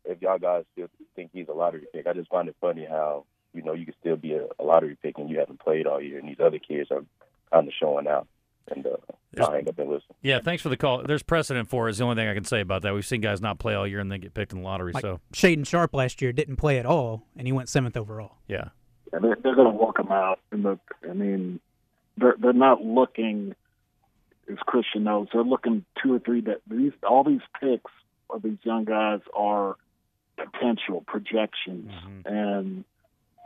If 0.05 0.23
y'all 0.23 0.38
guys 0.38 0.65
still 0.73 0.88
think 1.17 1.31
he's 1.33 1.49
a 1.49 1.53
lottery 1.53 1.85
pick, 1.93 2.07
I 2.07 2.12
just 2.12 2.31
find 2.31 2.49
it 2.49 2.57
funny 2.61 2.87
how 2.88 3.25
you 3.53 3.62
know 3.62 3.73
you 3.73 3.85
can 3.87 3.95
still 4.00 4.17
be 4.17 4.35
a, 4.35 4.47
a 4.59 4.65
lottery 4.65 4.97
pick 5.03 5.19
and 5.19 5.29
you 5.29 5.38
haven't 5.38 5.61
played 5.61 5.87
all 5.87 6.00
year, 6.00 6.19
and 6.19 6.29
these 6.29 6.41
other 6.41 6.59
kids 6.59 6.91
are 6.91 7.05
kind 7.53 7.67
of 7.67 7.75
showing 7.79 8.07
out. 8.07 8.29
And 8.69 8.87
uh, 8.87 8.97
I'll 9.41 9.53
hang 9.53 9.69
up 9.69 9.79
and 9.79 9.88
listen. 9.88 10.15
Yeah, 10.23 10.41
thanks 10.41 10.62
for 10.62 10.69
the 10.69 10.76
call. 10.76 11.03
There's 11.03 11.23
precedent 11.23 11.69
for 11.69 11.88
it. 11.88 11.93
Is 11.93 11.99
the 11.99 12.05
only 12.05 12.17
thing 12.17 12.29
I 12.29 12.35
can 12.35 12.45
say 12.45 12.61
about 12.61 12.83
that. 12.83 12.95
We've 12.95 13.07
seen 13.07 13.21
guys 13.21 13.41
not 13.41 13.59
play 13.59 13.75
all 13.75 13.87
year 13.87 14.00
and 14.00 14.11
then 14.11 14.21
get 14.21 14.35
picked 14.35 14.53
in 14.53 14.61
the 14.61 14.65
lottery. 14.65 14.93
Like 14.93 15.03
so 15.03 15.21
Shaedon 15.33 15.67
Sharpe 15.67 15.95
last 15.95 16.23
year 16.23 16.33
didn't 16.33 16.57
play 16.57 16.79
at 16.79 16.87
all, 16.87 17.26
and 17.37 17.47
he 17.47 17.53
went 17.53 17.69
seventh 17.69 17.97
overall. 17.97 18.38
yeah, 18.49 18.69
Yeah, 19.12 19.21
they're, 19.21 19.37
they're 19.43 19.55
going 19.55 19.71
to 19.71 19.76
walk 19.76 19.99
him 19.99 20.11
out. 20.11 20.41
And 20.50 20.65
the, 20.65 20.79
I 21.09 21.12
mean, 21.12 21.61
they're 22.17 22.35
they're 22.38 22.53
not 22.53 22.83
looking, 22.83 23.55
as 24.50 24.59
Christian 24.67 25.05
knows, 25.05 25.29
they're 25.33 25.43
looking 25.43 25.85
two 26.03 26.15
or 26.15 26.19
three. 26.19 26.41
That 26.43 26.61
these 26.69 26.93
all 27.09 27.25
these 27.25 27.41
picks 27.61 27.91
of 28.31 28.43
these 28.43 28.59
young 28.62 28.85
guys 28.85 29.21
are 29.35 29.76
potential 30.37 31.03
projections, 31.07 31.91
mm-hmm. 31.91 32.21
and 32.26 32.85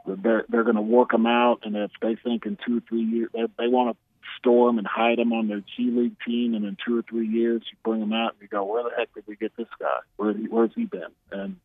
they're 0.06 0.44
they're 0.48 0.64
going 0.64 0.76
to 0.76 0.82
work 0.82 1.10
them 1.10 1.26
out, 1.26 1.60
and 1.62 1.76
if 1.76 1.90
they 2.02 2.16
think 2.16 2.46
in 2.46 2.58
two 2.66 2.78
or 2.78 2.82
three 2.88 3.02
years 3.02 3.30
they, 3.32 3.42
they 3.58 3.68
want 3.68 3.96
to 3.96 3.96
store 4.38 4.68
them 4.68 4.78
and 4.78 4.86
hide 4.86 5.18
them 5.18 5.32
on 5.32 5.48
their 5.48 5.60
G 5.60 5.90
League 5.90 6.16
team, 6.26 6.54
and 6.54 6.64
in 6.64 6.76
two 6.86 6.98
or 6.98 7.02
three 7.02 7.26
years 7.26 7.62
you 7.70 7.78
bring 7.84 8.00
them 8.00 8.12
out 8.12 8.32
and 8.32 8.42
you 8.42 8.48
go, 8.48 8.64
where 8.64 8.82
the 8.84 8.90
heck 8.96 9.12
did 9.14 9.24
we 9.26 9.36
get 9.36 9.56
this 9.56 9.68
guy? 9.78 9.98
Where 10.16 10.32
where's 10.32 10.72
he 10.74 10.84
been? 10.84 11.12
And 11.30 11.56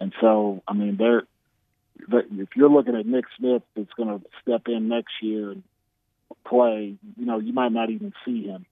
and 0.00 0.12
so 0.20 0.62
I 0.66 0.72
mean, 0.72 0.96
they're 0.96 1.22
if 1.98 2.48
you're 2.54 2.68
looking 2.68 2.96
at 2.96 3.06
Nick 3.06 3.24
Smith 3.38 3.62
that's 3.74 3.92
going 3.96 4.20
to 4.20 4.26
step 4.42 4.62
in 4.66 4.88
next 4.88 5.14
year 5.22 5.50
and 5.50 5.62
play, 6.48 6.94
you 7.16 7.26
know, 7.26 7.38
you 7.38 7.52
might 7.52 7.72
not 7.72 7.90
even 7.90 8.12
see 8.24 8.44
him 8.44 8.66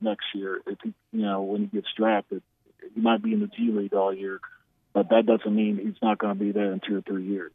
next 0.00 0.26
year 0.34 0.60
if 0.66 0.78
he, 0.82 0.94
you 1.12 1.22
know, 1.22 1.42
when 1.42 1.62
he 1.62 1.66
gets 1.66 1.88
drafted. 1.96 2.42
He 2.94 3.00
might 3.00 3.22
be 3.22 3.32
in 3.32 3.40
the 3.40 3.48
G 3.48 3.70
League 3.70 3.94
all 3.94 4.14
year, 4.14 4.40
but 4.92 5.10
that 5.10 5.26
doesn't 5.26 5.54
mean 5.54 5.78
he's 5.78 6.00
not 6.02 6.18
going 6.18 6.36
to 6.36 6.44
be 6.44 6.52
there 6.52 6.72
in 6.72 6.80
two 6.80 6.96
or 6.96 7.00
three 7.02 7.24
years. 7.24 7.52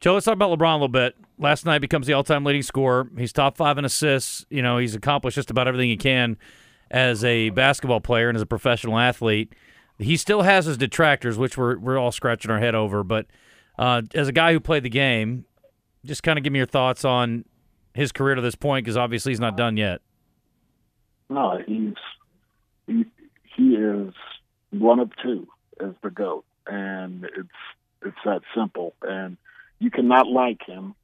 Joe, 0.00 0.14
let's 0.14 0.24
talk 0.24 0.32
about 0.32 0.58
LeBron 0.58 0.70
a 0.70 0.74
little 0.76 0.88
bit. 0.88 1.14
Last 1.38 1.66
night 1.66 1.80
becomes 1.80 2.06
the 2.06 2.14
all-time 2.14 2.42
leading 2.42 2.62
scorer. 2.62 3.06
He's 3.18 3.34
top 3.34 3.58
five 3.58 3.76
in 3.76 3.84
assists. 3.84 4.46
You 4.48 4.62
know, 4.62 4.78
he's 4.78 4.94
accomplished 4.94 5.34
just 5.34 5.50
about 5.50 5.68
everything 5.68 5.90
he 5.90 5.98
can 5.98 6.38
as 6.90 7.22
a 7.22 7.50
basketball 7.50 8.00
player 8.00 8.28
and 8.28 8.36
as 8.36 8.42
a 8.42 8.46
professional 8.46 8.98
athlete. 8.98 9.54
He 9.98 10.16
still 10.16 10.40
has 10.40 10.64
his 10.64 10.78
detractors, 10.78 11.36
which 11.36 11.58
we're 11.58 11.78
we're 11.78 11.98
all 11.98 12.12
scratching 12.12 12.50
our 12.50 12.58
head 12.58 12.74
over. 12.74 13.04
But 13.04 13.26
uh, 13.78 14.00
as 14.14 14.26
a 14.26 14.32
guy 14.32 14.54
who 14.54 14.60
played 14.60 14.84
the 14.84 14.90
game, 14.90 15.44
just 16.06 16.22
kind 16.22 16.38
of 16.38 16.44
give 16.44 16.52
me 16.52 16.58
your 16.58 16.66
thoughts 16.66 17.04
on 17.04 17.44
his 17.94 18.12
career 18.12 18.34
to 18.34 18.42
this 18.42 18.54
point, 18.54 18.84
because 18.84 18.96
obviously 18.96 19.32
he's 19.32 19.40
not 19.40 19.56
done 19.56 19.76
yet. 19.76 20.00
No, 21.28 21.58
he's 21.66 21.94
he, 22.86 23.04
he 23.56 23.74
is 23.74 24.12
one 24.70 24.98
of 24.98 25.10
two 25.22 25.46
as 25.80 25.92
the 26.02 26.10
goat, 26.10 26.44
and 26.66 27.24
it's 27.24 27.48
it's 28.02 28.16
that 28.24 28.42
simple. 28.54 28.94
And 29.02 29.36
you 29.78 29.90
cannot 29.90 30.26
like 30.26 30.62
him. 30.66 30.94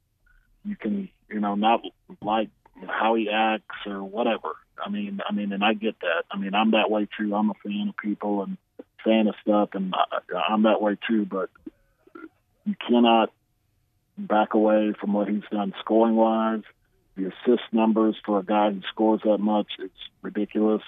You 0.65 0.75
can, 0.75 1.09
you 1.29 1.39
know, 1.39 1.55
not 1.55 1.81
like 2.21 2.49
how 2.87 3.15
he 3.15 3.29
acts 3.29 3.75
or 3.85 4.03
whatever. 4.03 4.49
I 4.83 4.89
mean, 4.89 5.19
I 5.27 5.33
mean, 5.33 5.51
and 5.53 5.63
I 5.63 5.73
get 5.73 5.99
that. 6.01 6.25
I 6.29 6.37
mean, 6.37 6.53
I'm 6.53 6.71
that 6.71 6.91
way 6.91 7.07
too. 7.17 7.33
I'm 7.33 7.49
a 7.49 7.53
fan 7.63 7.89
of 7.89 7.97
people 7.97 8.43
and 8.43 8.57
fan 9.03 9.27
of 9.27 9.35
stuff, 9.41 9.69
and 9.73 9.93
I, 9.95 10.37
I'm 10.49 10.63
that 10.63 10.81
way 10.81 10.97
too. 11.07 11.25
But 11.25 11.49
you 12.65 12.75
cannot 12.85 13.31
back 14.17 14.53
away 14.53 14.93
from 14.99 15.13
what 15.13 15.27
he's 15.27 15.43
done 15.51 15.73
scoring 15.79 16.15
wise. 16.15 16.63
The 17.15 17.27
assist 17.27 17.63
numbers 17.71 18.15
for 18.25 18.39
a 18.39 18.43
guy 18.43 18.71
who 18.71 18.81
scores 18.91 19.21
that 19.23 19.39
much, 19.39 19.67
it's 19.79 19.93
ridiculous. 20.21 20.83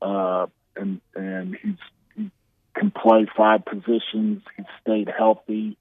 Uh, 0.00 0.46
and 0.76 1.00
and 1.14 1.56
he's 1.62 1.76
he 2.16 2.30
can 2.74 2.90
play 2.90 3.26
five 3.36 3.64
positions. 3.64 4.42
He's 4.56 4.66
stayed 4.80 5.10
healthy. 5.16 5.76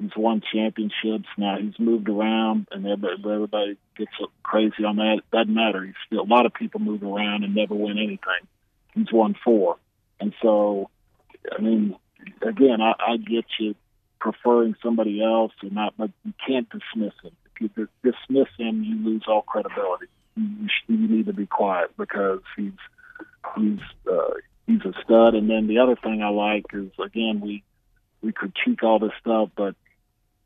He's 0.00 0.10
won 0.16 0.42
championships. 0.52 1.28
Now 1.38 1.58
he's 1.60 1.78
moved 1.78 2.08
around, 2.08 2.66
and 2.72 2.86
everybody 2.86 3.76
gets 3.96 4.10
crazy 4.42 4.84
on 4.84 4.96
that. 4.96 5.18
It 5.18 5.36
doesn't 5.36 5.54
matter. 5.54 5.84
He's 5.84 5.94
still, 6.06 6.22
a 6.22 6.24
lot 6.24 6.46
of 6.46 6.54
people 6.54 6.80
move 6.80 7.04
around 7.04 7.44
and 7.44 7.54
never 7.54 7.74
win 7.74 7.98
anything. 7.98 8.48
He's 8.94 9.12
won 9.12 9.36
four, 9.44 9.76
and 10.18 10.34
so 10.42 10.90
I 11.56 11.60
mean, 11.60 11.96
again, 12.42 12.80
I, 12.80 12.94
I 12.98 13.16
get 13.16 13.44
you 13.60 13.74
preferring 14.22 14.76
somebody 14.80 15.20
else 15.20 15.52
or 15.64 15.70
not, 15.70 15.94
but 15.98 16.10
you 16.24 16.32
can't 16.46 16.68
dismiss 16.70 17.12
him. 17.24 17.32
If 17.60 17.70
you 17.76 17.88
dismiss 18.04 18.46
him, 18.56 18.84
you 18.84 19.04
lose 19.04 19.24
all 19.26 19.42
credibility. 19.42 20.06
You, 20.36 20.68
you 20.86 21.08
need 21.08 21.26
to 21.26 21.32
be 21.32 21.46
quiet 21.46 21.90
because 21.98 22.40
he's 22.56 22.78
he's 23.56 23.80
uh, 24.10 24.34
he's 24.68 24.80
a 24.84 24.92
stud. 25.02 25.34
And 25.34 25.50
then 25.50 25.66
the 25.66 25.80
other 25.80 25.96
thing 25.96 26.22
I 26.22 26.28
like 26.28 26.66
is 26.72 26.90
again 27.04 27.40
we 27.40 27.64
we 28.22 28.32
critique 28.32 28.84
all 28.84 29.00
this 29.00 29.12
stuff, 29.20 29.50
but 29.56 29.74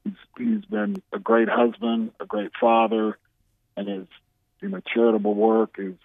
he's 0.05 0.15
he's 0.39 0.65
been 0.65 1.03
a 1.13 1.19
great 1.19 1.51
husband, 1.51 2.13
a 2.19 2.25
great 2.25 2.53
father, 2.59 3.19
and 3.77 3.89
his 3.89 4.07
you 4.63 4.71
know 4.71 4.81
charitable 4.95 5.35
work 5.35 5.75
is 5.79 5.97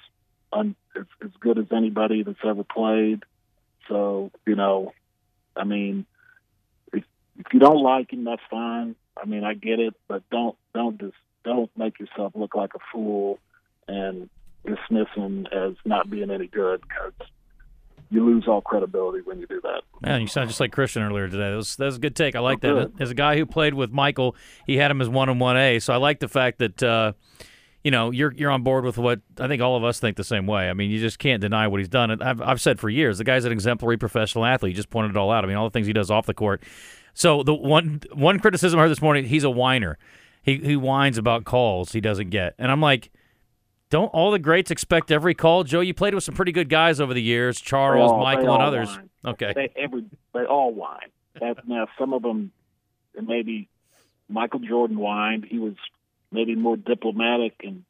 un, 0.52 0.76
is 0.94 1.06
as 1.24 1.32
good 1.40 1.58
as 1.58 1.68
anybody 1.72 2.24
that's 2.24 2.44
ever 2.44 2.66
played. 2.66 3.24
So 3.88 4.30
you 4.46 4.56
know, 4.56 4.92
I 5.56 5.64
mean, 5.64 6.06
if 7.38 7.54
you 7.54 7.60
don't 7.60 7.82
like 7.82 8.12
him, 8.12 8.24
that's 8.24 8.42
fine. 8.50 8.96
I 9.22 9.26
mean, 9.26 9.44
I 9.44 9.54
get 9.54 9.80
it, 9.80 9.94
but 10.08 10.24
don't 10.30 10.56
don't 10.74 11.00
just 11.00 11.16
don't 11.44 11.70
make 11.78 12.00
yourself 12.00 12.34
look 12.36 12.56
like 12.56 12.74
a 12.76 12.80
fool 12.92 13.40
and 13.88 14.30
dismiss 14.66 15.08
him 15.16 15.48
as 15.52 15.74
not 15.86 16.10
being 16.10 16.30
any 16.30 16.48
good 16.48 16.82
because 16.82 17.14
you 18.10 18.26
lose 18.26 18.48
all 18.48 18.62
credibility 18.62 19.22
when 19.24 19.40
you 19.40 19.48
do 19.48 19.62
that. 19.62 19.82
Man, 20.02 20.22
you 20.22 20.28
sound 20.28 20.50
just 20.50 20.60
like 20.60 20.72
Christian 20.72 21.02
earlier 21.02 21.28
today. 21.28 21.50
That 21.50 21.56
was, 21.56 21.76
that 21.78 21.86
was 21.86 21.96
a 21.96 22.00
good 22.00 22.16
take. 22.16 22.36
I 22.36 22.40
like 22.40 22.64
oh, 22.64 22.76
that. 22.76 22.92
As 23.00 23.10
a 23.10 23.16
guy 23.16 23.38
who 23.38 23.46
played 23.46 23.74
with 23.74 23.92
Michael, 23.92 24.36
he 24.68 24.78
had 24.78 24.92
him 24.92 25.02
as 25.02 25.10
one 25.10 25.30
and 25.30 25.40
one 25.40 25.58
A. 25.58 25.80
So 25.80 25.94
I 25.94 25.98
like 25.98 26.20
the 26.20 26.28
fact 26.28 26.60
that 26.60 26.84
uh, 26.84 27.14
you 27.84 27.92
know 27.92 28.12
you're 28.12 28.34
you're 28.34 28.52
on 28.52 28.64
board 28.64 28.84
with 28.84 28.98
what 28.98 29.22
I 29.40 29.48
think 29.48 29.62
all 29.62 29.78
of 29.78 29.84
us 29.84 30.00
think 30.00 30.18
the 30.18 30.24
same 30.24 30.46
way. 30.46 30.70
I 30.70 30.74
mean, 30.74 30.92
you 30.92 31.00
just 31.00 31.20
can't 31.20 31.42
deny 31.42 31.68
what 31.68 31.80
he's 31.80 31.90
done. 31.90 32.12
And 32.12 32.22
I've 32.22 32.42
I've 32.42 32.62
said 32.62 32.80
for 32.80 32.90
years, 32.90 33.18
the 33.18 33.24
guy's 33.24 33.46
an 33.46 33.52
exemplary 33.52 33.98
professional 33.98 34.46
athlete. 34.46 34.72
He 34.72 34.76
just 34.76 34.90
pointed 34.90 35.12
it 35.12 35.18
all 35.18 35.32
out. 35.32 35.46
I 35.46 35.48
mean, 35.48 35.58
all 35.58 35.66
the 35.66 35.74
things 35.74 35.88
he 35.88 35.94
does 35.94 36.12
off 36.12 36.26
the 36.26 36.34
court. 36.34 36.64
So 37.14 37.44
the 37.44 37.54
one 37.54 38.02
one 38.14 38.40
criticism 38.40 38.80
I 38.80 38.84
heard 38.84 38.92
this 38.92 39.02
morning, 39.02 39.26
he's 39.26 39.44
a 39.44 39.50
whiner. 39.50 39.98
He 40.44 40.58
he 40.58 40.76
whines 40.76 41.18
about 41.18 41.44
calls 41.44 41.92
he 41.92 42.02
doesn't 42.02 42.30
get, 42.30 42.56
and 42.58 42.72
I'm 42.72 42.82
like 42.82 43.12
don't 43.92 44.08
all 44.08 44.32
the 44.32 44.40
greats 44.40 44.72
expect 44.72 45.12
every 45.12 45.36
call? 45.36 45.64
Joe, 45.66 45.82
you 45.82 45.94
played 45.94 46.16
with 46.16 46.24
some 46.24 46.34
pretty 46.34 46.54
good 46.54 46.70
guys 46.70 47.00
over 47.00 47.14
the 47.14 47.22
years, 47.22 47.60
Charles, 47.60 48.10
all, 48.10 48.20
Michael, 48.20 48.54
and 48.54 48.64
others. 48.64 48.90
Whine. 48.90 49.10
Okay. 49.26 49.52
They, 49.54 49.72
every, 49.76 50.06
they 50.34 50.46
all 50.46 50.74
whine. 50.74 51.12
That, 51.40 51.68
now, 51.68 51.88
some 52.00 52.14
of 52.14 52.22
them, 52.24 52.52
maybe 53.22 53.68
Michael 54.30 54.62
Jordan 54.62 54.96
whined. 54.96 55.46
He 55.46 55.60
was 55.60 55.76
maybe 56.32 56.56
more 56.56 56.78
diplomatic 56.78 57.56
and, 57.64 57.84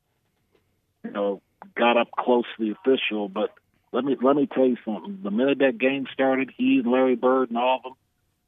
you 1.04 1.12
know, 1.12 1.42
got 1.76 1.98
up 1.98 2.10
close 2.12 2.46
to 2.58 2.66
the 2.66 2.72
official. 2.72 3.30
But 3.30 3.52
let 3.92 4.04
me 4.04 4.18
let 4.20 4.36
me 4.36 4.48
tell 4.48 4.66
you 4.66 4.78
something. 4.84 5.20
The 5.24 5.32
minute 5.32 5.60
that 5.60 5.78
game 5.78 6.08
started, 6.12 6.52
he 6.58 6.80
and 6.80 6.92
Larry 6.92 7.16
Bird 7.16 7.50
and 7.50 7.60
all 7.60 7.78
of 7.78 7.84
them, 7.84 7.94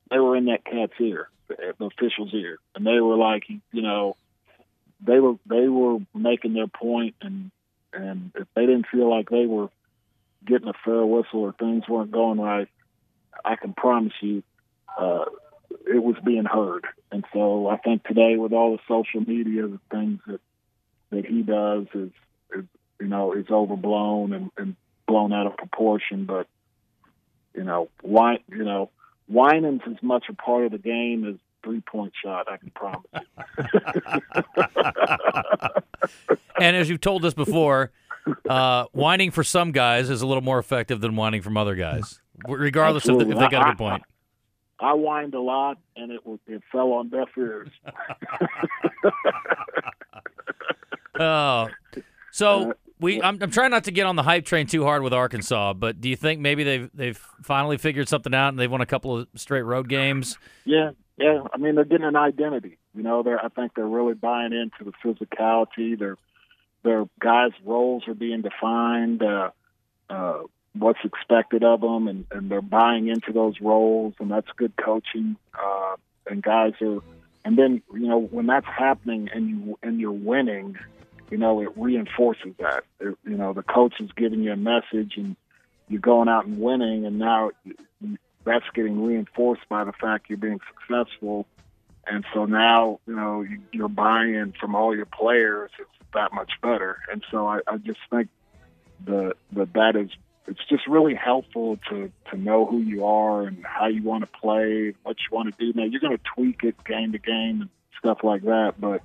they 0.09 0.19
were 0.19 0.35
in 0.35 0.45
that 0.45 0.65
cat's 0.65 0.93
ear, 0.99 1.29
the 1.47 1.85
official's 1.85 2.33
ear, 2.33 2.57
and 2.75 2.85
they 2.85 2.99
were 2.99 3.17
like, 3.17 3.43
you 3.71 3.81
know, 3.81 4.15
they 5.05 5.19
were 5.19 5.35
they 5.45 5.67
were 5.67 5.99
making 6.13 6.53
their 6.53 6.67
point, 6.67 7.15
and 7.21 7.51
and 7.93 8.31
if 8.35 8.47
they 8.55 8.65
didn't 8.65 8.87
feel 8.91 9.09
like 9.09 9.29
they 9.29 9.45
were 9.45 9.69
getting 10.45 10.67
a 10.67 10.73
fair 10.85 11.05
whistle 11.05 11.41
or 11.41 11.53
things 11.53 11.87
weren't 11.87 12.11
going 12.11 12.39
right, 12.39 12.67
I 13.43 13.55
can 13.55 13.73
promise 13.73 14.13
you, 14.21 14.43
uh, 14.97 15.25
it 15.87 16.01
was 16.03 16.15
being 16.23 16.45
heard. 16.45 16.85
And 17.11 17.25
so 17.33 17.67
I 17.67 17.77
think 17.77 18.03
today, 18.03 18.35
with 18.37 18.53
all 18.53 18.71
the 18.71 18.81
social 18.87 19.21
media, 19.21 19.67
the 19.67 19.79
things 19.91 20.19
that 20.27 20.41
that 21.11 21.25
he 21.25 21.43
does 21.43 21.85
is, 21.93 22.11
is 22.55 22.65
you 22.99 23.07
know 23.07 23.33
is 23.33 23.45
overblown 23.49 24.33
and, 24.33 24.51
and 24.57 24.75
blown 25.07 25.33
out 25.33 25.47
of 25.47 25.57
proportion. 25.57 26.25
But 26.25 26.47
you 27.53 27.63
know, 27.63 27.89
why 28.01 28.39
you 28.49 28.63
know, 28.63 28.89
whining's 29.27 29.81
as 29.87 30.01
much 30.01 30.25
a 30.29 30.33
part 30.33 30.65
of 30.65 30.71
the 30.71 30.77
game 30.77 31.27
as 31.27 31.35
three 31.63 31.81
point 31.81 32.13
shot. 32.23 32.47
I 32.51 32.57
can 32.57 32.71
promise 32.71 33.01
you. 33.13 33.21
and 36.59 36.75
as 36.75 36.89
you've 36.89 37.01
told 37.01 37.25
us 37.25 37.33
before, 37.33 37.91
uh, 38.49 38.85
whining 38.91 39.31
for 39.31 39.43
some 39.43 39.71
guys 39.71 40.09
is 40.09 40.21
a 40.21 40.27
little 40.27 40.43
more 40.43 40.59
effective 40.59 41.01
than 41.01 41.15
whining 41.15 41.41
from 41.41 41.57
other 41.57 41.75
guys, 41.75 42.19
regardless 42.47 43.07
if, 43.07 43.17
the, 43.17 43.29
if, 43.29 43.37
they 43.37 43.49
got 43.49 43.67
a 43.67 43.71
good 43.71 43.77
point. 43.77 44.03
I, 44.79 44.91
I 44.91 44.93
whined 44.93 45.33
a 45.33 45.41
lot, 45.41 45.77
and 45.95 46.11
it 46.11 46.25
was 46.25 46.39
it 46.47 46.61
fell 46.71 46.91
on 46.93 47.09
deaf 47.09 47.29
ears. 47.37 47.69
oh, 51.19 51.67
so 52.31 52.71
uh, 52.71 52.73
we 53.03 53.21
I'm, 53.21 53.37
I'm 53.41 53.51
trying 53.51 53.71
not 53.71 53.83
to 53.83 53.91
get 53.91 54.05
on 54.05 54.15
the 54.15 54.23
hype 54.23 54.45
train 54.45 54.65
too 54.65 54.83
hard 54.83 55.03
with 55.03 55.13
Arkansas, 55.13 55.73
but 55.73 56.01
do 56.01 56.09
you 56.09 56.15
think 56.15 56.39
maybe 56.39 56.63
they've 56.63 56.89
they've 56.93 57.17
finally 57.43 57.77
figured 57.77 58.07
something 58.07 58.33
out 58.33 58.49
and 58.49 58.57
they've 58.57 58.71
won 58.71 58.81
a 58.81 58.85
couple 58.85 59.19
of 59.19 59.27
straight 59.35 59.61
road 59.61 59.89
games? 59.89 60.39
Yeah, 60.65 60.91
yeah. 61.17 61.43
I 61.53 61.57
mean 61.57 61.75
they're 61.75 61.85
getting 61.85 62.07
an 62.07 62.15
identity. 62.15 62.77
You 62.95 63.03
know, 63.03 63.21
they're 63.21 63.43
I 63.43 63.49
think 63.49 63.73
they're 63.75 63.85
really 63.85 64.13
buying 64.13 64.53
into 64.53 64.85
the 64.89 64.93
physicality. 65.03 65.99
Their 65.99 66.17
their 66.83 67.05
guys' 67.19 67.51
roles 67.63 68.07
are 68.07 68.15
being 68.15 68.41
defined. 68.41 69.21
Uh, 69.21 69.51
uh, 70.09 70.43
what's 70.73 70.99
expected 71.03 71.63
of 71.63 71.81
them, 71.81 72.07
and, 72.07 72.25
and 72.31 72.49
they're 72.49 72.61
buying 72.61 73.07
into 73.07 73.31
those 73.31 73.59
roles, 73.61 74.13
and 74.19 74.31
that's 74.31 74.47
good 74.55 74.73
coaching. 74.75 75.35
Uh, 75.53 75.95
and 76.29 76.41
guys 76.41 76.73
are, 76.81 76.99
and 77.43 77.57
then 77.57 77.81
you 77.93 78.07
know 78.07 78.19
when 78.19 78.47
that's 78.47 78.65
happening 78.65 79.29
and 79.33 79.49
you 79.49 79.79
and 79.83 79.99
you're 79.99 80.11
winning 80.11 80.77
you 81.33 81.39
know, 81.39 81.61
it 81.61 81.69
reinforces 81.75 82.53
that. 82.59 82.83
It, 82.99 83.17
you 83.25 83.37
know, 83.37 83.53
the 83.53 83.63
coach 83.63 83.95
is 83.99 84.11
giving 84.15 84.43
you 84.43 84.51
a 84.51 84.55
message 84.55 85.13
and 85.17 85.35
you're 85.89 85.99
going 85.99 86.29
out 86.29 86.45
and 86.45 86.59
winning, 86.59 87.07
and 87.07 87.17
now 87.17 87.49
that's 88.45 88.65
getting 88.75 89.03
reinforced 89.03 89.67
by 89.67 89.83
the 89.83 89.93
fact 89.93 90.29
you're 90.29 90.37
being 90.37 90.59
successful. 90.71 91.47
And 92.05 92.23
so 92.35 92.45
now, 92.45 92.99
you 93.07 93.15
know, 93.15 93.41
you, 93.41 93.61
your 93.71 93.89
buy-in 93.89 94.53
from 94.59 94.75
all 94.75 94.95
your 94.95 95.07
players 95.07 95.71
is 95.79 95.87
that 96.13 96.33
much 96.33 96.51
better. 96.61 96.99
And 97.11 97.23
so 97.31 97.47
I, 97.47 97.61
I 97.67 97.77
just 97.77 97.99
think 98.11 98.29
the 99.03 99.33
the 99.51 99.67
that 99.73 99.95
is 99.95 100.11
it's 100.47 100.63
just 100.69 100.85
really 100.87 101.15
helpful 101.15 101.79
to 101.89 102.11
to 102.29 102.37
know 102.37 102.67
who 102.67 102.77
you 102.77 103.05
are 103.05 103.41
and 103.41 103.65
how 103.65 103.87
you 103.87 104.03
want 104.03 104.23
to 104.23 104.39
play, 104.39 104.93
what 105.01 105.17
you 105.17 105.35
want 105.35 105.51
to 105.51 105.65
do. 105.65 105.73
Now 105.75 105.87
you're 105.87 105.99
going 105.99 106.15
to 106.15 106.23
tweak 106.35 106.63
it 106.63 106.75
game 106.83 107.13
to 107.13 107.17
game 107.17 107.61
and 107.61 107.69
stuff 107.97 108.19
like 108.23 108.43
that, 108.43 108.75
but 108.77 109.01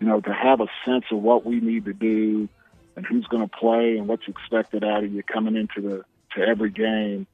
you 0.00 0.06
know 0.06 0.20
to 0.20 0.32
have 0.32 0.60
a 0.60 0.68
sense 0.84 1.04
of 1.10 1.18
what 1.18 1.44
we 1.44 1.60
need 1.60 1.84
to 1.86 1.92
do 1.92 2.48
and 2.96 3.06
who's 3.06 3.26
going 3.26 3.48
to 3.48 3.56
play 3.56 3.96
and 3.96 4.08
what's 4.08 4.26
expected 4.26 4.82
out 4.82 5.04
of 5.04 5.12
you 5.12 5.22
coming 5.22 5.56
into 5.56 5.80
the 5.80 6.04
to 6.34 6.46
every 6.46 6.70
game. 6.70 7.26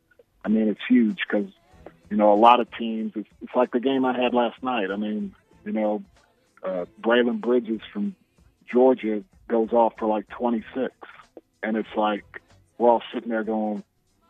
I 0.44 0.48
mean, 0.48 0.68
it's 0.68 0.80
huge 0.88 1.20
because 1.26 1.50
you 2.10 2.16
know 2.16 2.32
a 2.32 2.36
lot 2.36 2.60
of 2.60 2.70
teams. 2.76 3.12
It's, 3.16 3.28
it's 3.40 3.54
like 3.54 3.72
the 3.72 3.80
game 3.80 4.04
I 4.04 4.18
had 4.18 4.34
last 4.34 4.62
night. 4.62 4.90
I 4.90 4.96
mean, 4.96 5.34
you 5.64 5.72
know, 5.72 6.02
uh, 6.62 6.84
Braelen 7.00 7.40
Bridges 7.40 7.80
from 7.92 8.14
Georgia 8.70 9.22
goes 9.48 9.72
off 9.72 9.94
for 9.98 10.06
like 10.06 10.28
26, 10.28 10.92
and 11.62 11.76
it's 11.76 11.88
like 11.96 12.24
we're 12.78 12.90
all 12.90 13.02
sitting 13.12 13.30
there 13.30 13.44
going, 13.44 13.82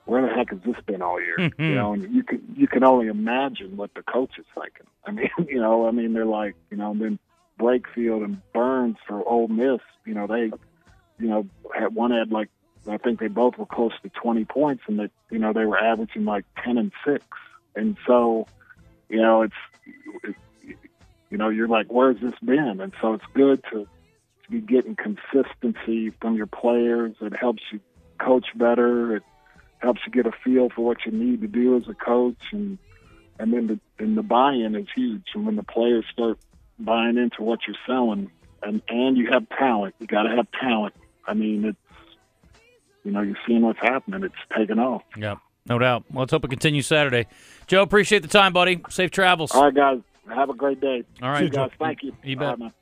"Where 0.05 0.23
the 0.23 0.33
heck 0.33 0.51
has 0.51 0.61
this 0.65 0.77
been 0.87 1.03
all 1.03 1.21
year?" 1.21 1.37
Mm-hmm. 1.39 1.63
You 1.65 1.75
know, 1.75 1.93
and 1.95 2.15
you 2.15 2.23
can 2.23 2.43
you 2.57 2.69
can 2.69 2.85
only 2.85 3.09
imagine 3.09 3.77
what 3.77 3.93
the 3.95 4.03
coach 4.03 4.39
is 4.39 4.47
thinking. 4.55 4.87
I 5.05 5.11
mean, 5.11 5.31
you 5.49 5.61
know, 5.61 5.89
I 5.89 5.91
mean 5.91 6.13
they're 6.13 6.25
like, 6.25 6.55
you 6.71 6.77
know, 6.77 6.93
and 6.93 7.01
then 7.01 7.19
Brakefield 7.59 8.25
and 8.25 8.41
Burns 8.53 8.97
for 9.07 9.27
Ole 9.29 9.49
Miss, 9.49 9.81
you 10.05 10.15
know, 10.15 10.27
they, 10.27 10.51
you 11.19 11.29
know, 11.29 11.47
had 11.75 11.95
one 11.95 12.11
had 12.11 12.31
like 12.31 12.49
I 12.89 12.99
think 12.99 13.19
they 13.19 13.29
both 13.29 13.57
were 13.57 13.67
close 13.67 13.93
to 14.03 14.09
20 14.11 14.45
points, 14.45 14.85
and 14.87 14.99
that 14.99 15.11
you 15.31 15.39
know 15.39 15.53
they 15.53 15.65
were 15.65 15.79
averaging 15.79 16.25
like 16.25 16.45
10 16.63 16.79
and 16.79 16.93
six, 17.05 17.25
and 17.75 17.97
so, 18.07 18.47
you 19.09 19.21
know, 19.21 19.43
it's, 19.43 19.55
it, 20.23 20.77
you 21.31 21.39
know, 21.39 21.49
you're 21.49 21.69
like, 21.69 21.87
where's 21.89 22.21
this 22.21 22.35
been? 22.45 22.81
And 22.81 22.93
so 23.01 23.15
it's 23.15 23.25
good 23.35 23.63
to 23.73 23.87
to 24.45 24.51
be 24.51 24.61
getting 24.61 24.95
consistency 24.95 26.11
from 26.21 26.37
your 26.37 26.47
players. 26.47 27.17
It 27.21 27.35
helps 27.35 27.63
you 27.73 27.81
coach 28.19 28.47
better. 28.55 29.17
It 29.17 29.23
helps 29.79 30.03
you 30.07 30.13
get 30.13 30.27
a 30.27 30.33
feel 30.45 30.69
for 30.69 30.85
what 30.85 31.07
you 31.07 31.13
need 31.13 31.41
to 31.41 31.49
do 31.49 31.77
as 31.77 31.89
a 31.89 31.95
coach, 31.95 32.53
and 32.53 32.79
and 33.39 33.53
then 33.53 33.67
the 33.67 33.81
and 33.99 34.17
the 34.17 34.23
buy-in 34.23 34.75
is 34.75 34.89
huge. 34.95 35.29
And 35.35 35.47
when 35.47 35.57
the 35.57 35.63
players 35.63 36.05
start 36.13 36.39
buying 36.79 37.17
into 37.17 37.43
what 37.43 37.61
you're 37.67 37.77
selling, 37.87 38.31
and 38.63 38.83
and 38.89 39.17
you 39.17 39.29
have 39.31 39.49
talent, 39.51 39.95
you 39.99 40.07
got 40.07 40.25
to 40.25 40.31
have 40.37 40.47
talent. 40.61 40.95
I 41.27 41.35
mean, 41.35 41.65
it's 41.65 41.79
you 43.05 43.11
know 43.13 43.21
you're 43.21 43.39
seeing 43.47 43.63
what's 43.63 43.79
happening. 43.81 44.23
It's 44.25 44.35
taking 44.57 44.79
off. 44.79 45.03
Yeah, 45.17 45.37
no 45.67 45.79
doubt. 45.79 46.05
Well, 46.13 46.21
let's 46.23 46.33
hope 46.33 46.45
it 46.45 46.49
continues 46.49 46.87
Saturday. 46.87 47.27
Joe, 47.67 47.83
appreciate 47.83 48.23
the 48.23 48.29
time, 48.29 48.53
buddy. 48.53 48.81
Safe 48.91 49.11
travels. 49.11 49.53
All 49.53 49.65
right, 49.65 49.75
guys, 49.75 50.01
have 50.29 50.51
a 50.51 50.55
great 50.55 50.81
day. 50.81 51.05
All 51.23 51.31
right, 51.31 51.43
You 51.45 51.51
guys, 51.51 51.71
thank 51.79 52.03
you. 52.03 52.15
You 52.23 52.37
bet. 52.37 52.59
man. 52.59 52.73